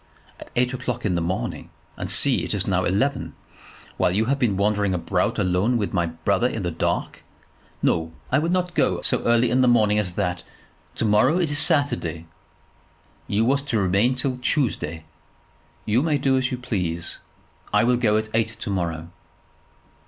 "At 0.39 0.49
eight 0.55 0.73
o'clock 0.73 1.05
in 1.05 1.13
the 1.13 1.21
morning, 1.21 1.69
and 1.95 2.09
see, 2.09 2.43
it 2.43 2.55
is 2.55 2.65
now 2.65 2.85
eleven; 2.85 3.35
while 3.97 4.09
you 4.09 4.25
have 4.25 4.39
been 4.39 4.57
wandering 4.57 4.95
about 4.95 5.37
alone 5.37 5.77
with 5.77 5.93
my 5.93 6.07
brother 6.07 6.47
in 6.47 6.63
the 6.63 6.71
dark! 6.71 7.21
No; 7.83 8.11
I 8.31 8.39
will 8.39 8.49
not 8.49 8.73
go 8.73 8.99
so 9.03 9.21
early 9.25 9.53
morning 9.53 9.99
as 9.99 10.15
that. 10.15 10.43
To 10.95 11.05
morrow 11.05 11.37
is 11.37 11.55
Saturday 11.59 12.25
you 13.27 13.45
was 13.45 13.61
to 13.61 13.77
remain 13.77 14.15
till 14.15 14.37
Tuesday." 14.37 15.05
"You 15.85 16.01
may 16.01 16.17
do 16.17 16.35
as 16.35 16.49
you 16.51 16.57
please. 16.57 17.19
I 17.71 17.83
shall 17.83 17.95
go 17.95 18.17
at 18.17 18.27
eight 18.33 18.59
to 18.61 18.69
morrow." 18.71 19.09